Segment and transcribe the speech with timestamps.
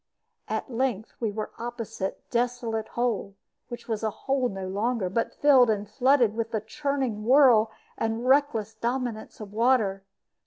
[0.47, 3.35] At length we were opposite "Desolate Hole,"
[3.67, 8.25] which was a hole no longer, but filled and flooded with the churning whirl and
[8.27, 10.01] reckless dominance of water.